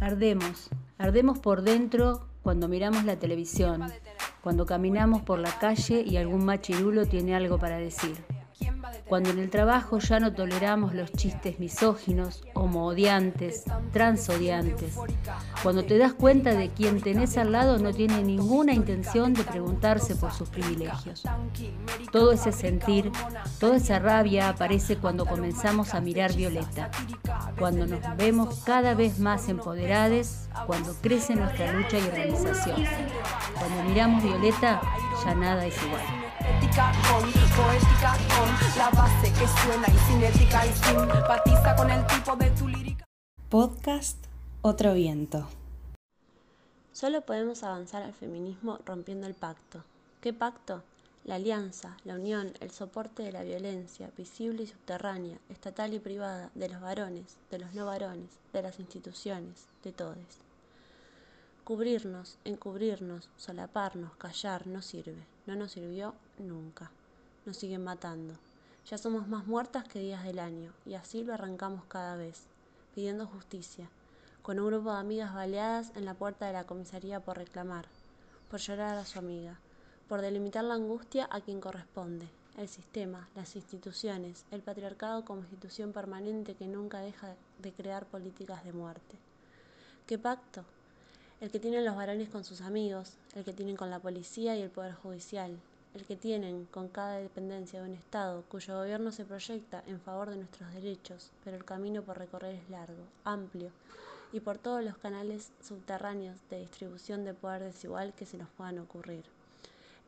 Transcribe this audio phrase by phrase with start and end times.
[0.00, 3.82] Ardemos, ardemos por dentro cuando miramos la televisión,
[4.42, 8.16] cuando caminamos por la calle y algún machirulo tiene algo para decir.
[9.08, 13.62] Cuando en el trabajo ya no toleramos los chistes misóginos, homoodiantes,
[13.92, 14.96] transodiantes.
[15.62, 20.16] Cuando te das cuenta de quien tenés al lado no tiene ninguna intención de preguntarse
[20.16, 21.22] por sus privilegios.
[22.10, 23.12] Todo ese sentir,
[23.60, 26.90] toda esa rabia aparece cuando comenzamos a mirar Violeta,
[27.58, 32.84] cuando nos vemos cada vez más empoderadas, cuando crece nuestra lucha y organización.
[33.54, 34.80] Cuando miramos Violeta,
[35.24, 36.26] ya nada es igual
[39.66, 43.04] suena y cinética y simpatiza con el tipo de tu lírica.
[43.48, 44.24] Podcast
[44.62, 45.48] Otro Viento.
[46.92, 49.82] Solo podemos avanzar al feminismo rompiendo el pacto.
[50.20, 50.84] ¿Qué pacto?
[51.24, 56.52] La alianza, la unión, el soporte de la violencia, visible y subterránea, estatal y privada,
[56.54, 60.38] de los varones, de los no varones, de las instituciones, de todos.
[61.64, 65.26] Cubrirnos, encubrirnos, solaparnos, callar no sirve.
[65.44, 66.92] No nos sirvió nunca.
[67.44, 68.34] Nos siguen matando.
[68.88, 72.46] Ya somos más muertas que días del año, y así lo arrancamos cada vez,
[72.94, 73.88] pidiendo justicia,
[74.42, 77.86] con un grupo de amigas baleadas en la puerta de la comisaría por reclamar,
[78.48, 79.58] por llorar a su amiga,
[80.08, 85.92] por delimitar la angustia a quien corresponde, el sistema, las instituciones, el patriarcado como institución
[85.92, 89.16] permanente que nunca deja de crear políticas de muerte.
[90.06, 90.64] ¿Qué pacto?
[91.40, 94.62] el que tienen los varones con sus amigos, el que tienen con la policía y
[94.62, 95.58] el Poder Judicial,
[95.96, 100.28] el que tienen con cada dependencia de un Estado cuyo gobierno se proyecta en favor
[100.28, 103.70] de nuestros derechos, pero el camino por recorrer es largo, amplio,
[104.32, 108.78] y por todos los canales subterráneos de distribución de poder desigual que se nos puedan
[108.78, 109.24] ocurrir.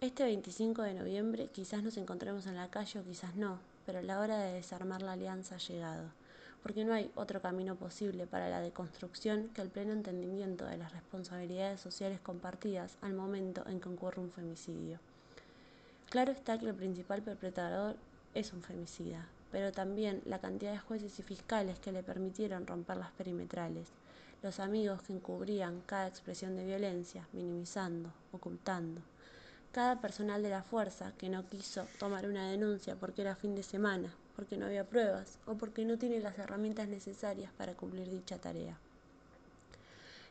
[0.00, 4.18] Este 25 de noviembre quizás nos encontremos en la calle o quizás no, pero la
[4.18, 6.10] hora de desarmar la alianza ha llegado
[6.66, 10.90] porque no hay otro camino posible para la deconstrucción que el pleno entendimiento de las
[10.90, 14.98] responsabilidades sociales compartidas al momento en que ocurre un femicidio.
[16.08, 17.96] Claro está que el principal perpetrador
[18.32, 22.96] es un femicida, pero también la cantidad de jueces y fiscales que le permitieron romper
[22.96, 23.88] las perimetrales,
[24.40, 29.00] los amigos que encubrían cada expresión de violencia, minimizando, ocultando,
[29.72, 33.64] cada personal de la fuerza que no quiso tomar una denuncia porque era fin de
[33.64, 38.38] semana, porque no había pruebas o porque no tiene las herramientas necesarias para cumplir dicha
[38.38, 38.78] tarea.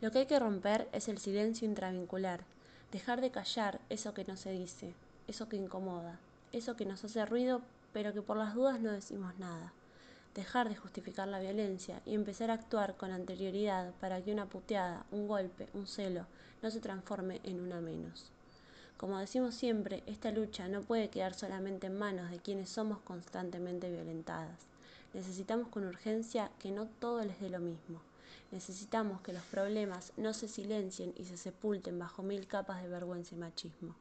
[0.00, 2.40] Lo que hay que romper es el silencio intravincular,
[2.90, 4.94] dejar de callar eso que no se dice,
[5.28, 6.18] eso que incomoda,
[6.50, 7.62] eso que nos hace ruido
[7.92, 9.72] pero que por las dudas no decimos nada,
[10.34, 15.04] dejar de justificar la violencia y empezar a actuar con anterioridad para que una puteada,
[15.10, 16.26] un golpe, un celo
[16.62, 18.30] no se transforme en una menos.
[18.96, 23.90] Como decimos siempre, esta lucha no puede quedar solamente en manos de quienes somos constantemente
[23.90, 24.66] violentadas.
[25.14, 28.00] Necesitamos con urgencia que no todo les dé lo mismo.
[28.50, 33.34] Necesitamos que los problemas no se silencien y se sepulten bajo mil capas de vergüenza
[33.34, 33.94] y machismo.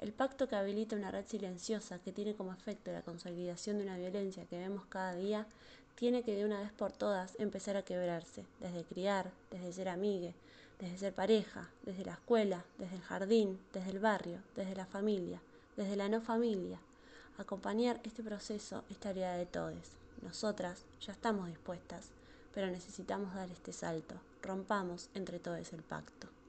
[0.00, 3.98] El pacto que habilita una red silenciosa que tiene como efecto la consolidación de una
[3.98, 5.46] violencia que vemos cada día,
[5.94, 10.32] tiene que de una vez por todas empezar a quebrarse, desde criar, desde ser amigue,
[10.78, 15.42] desde ser pareja, desde la escuela, desde el jardín, desde el barrio, desde la familia,
[15.76, 16.80] desde la no familia.
[17.36, 19.92] Acompañar este proceso es tarea de todos.
[20.22, 22.08] Nosotras ya estamos dispuestas,
[22.54, 24.14] pero necesitamos dar este salto.
[24.40, 26.39] Rompamos entre todos el pacto.